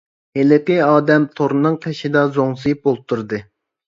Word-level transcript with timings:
ھېلىقى 0.37 0.77
ئادەم 0.85 1.27
تورنىڭ 1.39 1.77
قېشىدا 1.83 2.23
زوڭزىيىپ 2.39 2.91
ئولتۇردى. 2.93 3.41